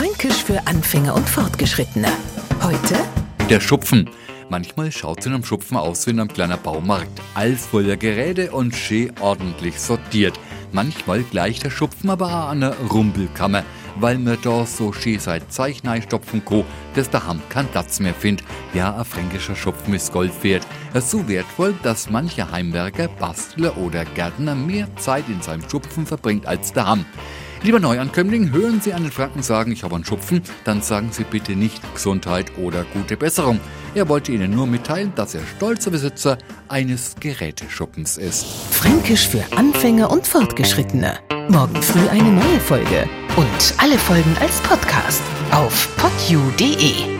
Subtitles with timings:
[0.00, 2.08] Fränkisch für Anfänger und Fortgeschrittene.
[2.62, 2.96] Heute
[3.50, 4.08] Der Schupfen.
[4.48, 7.20] Manchmal schaut es in einem Schupfen aus wie in einem kleinen Baumarkt.
[7.34, 10.40] Alles voller Geräte und schön ordentlich sortiert.
[10.72, 13.62] Manchmal gleicht der Schupfen aber auch an einer Rumpelkammer,
[13.96, 16.64] weil mir da so schön seit Zeichnei stopfen ko,
[16.94, 18.46] dass der Ham keinen Platz mehr findet.
[18.72, 20.66] Ja, ein fränkischer Schupfen ist Gold wert.
[20.94, 26.06] Er ist so wertvoll, dass mancher Heimwerker, Bastler oder Gärtner mehr Zeit in seinem Schupfen
[26.06, 27.04] verbringt als der Ham.
[27.62, 31.52] Lieber Neuankömmling, hören Sie einen Franken sagen, ich habe einen Schupfen, dann sagen Sie bitte
[31.52, 33.60] nicht Gesundheit oder gute Besserung.
[33.94, 36.38] Er wollte Ihnen nur mitteilen, dass er stolzer Besitzer
[36.68, 38.46] eines Geräteschuppens ist.
[38.70, 41.18] Fränkisch für Anfänger und Fortgeschrittene.
[41.48, 43.06] Morgen früh eine neue Folge.
[43.36, 47.19] Und alle Folgen als Podcast auf podu.de.